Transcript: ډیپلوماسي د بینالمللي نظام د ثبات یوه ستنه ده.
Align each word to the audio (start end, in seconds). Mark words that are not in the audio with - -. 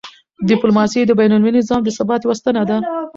ډیپلوماسي 0.49 0.99
د 1.05 1.11
بینالمللي 1.19 1.59
نظام 1.63 1.81
د 1.83 1.89
ثبات 1.97 2.21
یوه 2.23 2.35
ستنه 2.39 2.63
ده. 2.69 2.77